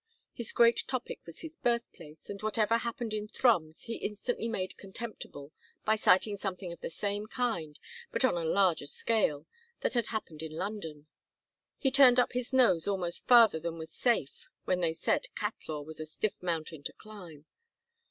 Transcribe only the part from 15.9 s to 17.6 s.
a stiff mountain to climb.